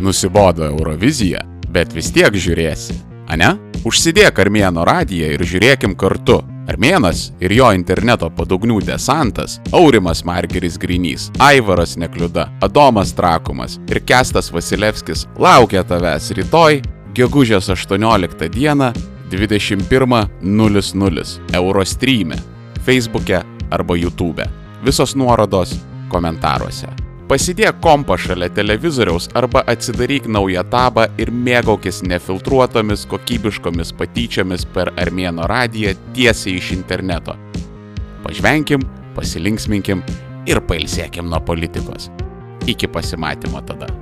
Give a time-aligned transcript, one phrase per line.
[0.00, 2.94] Nusibodo Eurovizija, bet vis tiek žiūrėsi,
[3.28, 3.56] ane?
[3.86, 6.40] Užsidėk Armėno radiją ir žiūrėkim kartu.
[6.68, 14.52] Armėnas ir jo interneto padugnių desantas- Aurimas Margeris Grinys, Aivaras Nekliuda, Adomas Trakumas ir Kestas
[14.52, 16.82] Vasilevskis laukia tavęs rytoj,
[17.14, 18.92] gegužės 18 dieną
[19.30, 22.36] 21.00 Eurostream'e,
[22.86, 24.48] Facebook'e arba YouTube'e.
[24.84, 27.07] Visos nuorodos komentaruose.
[27.28, 35.44] Pasidėk kompą šalia televizoriaus arba atsidaryk naują tabą ir mėgaukis nefiltruotomis kokybiškomis patyčiomis per Armėno
[35.52, 37.36] radiją tiesiai iš interneto.
[38.24, 40.00] Pažvenkim, pasilinksminkim
[40.48, 42.08] ir pailsėkim nuo politikos.
[42.64, 43.92] Iki pasimatymo tada.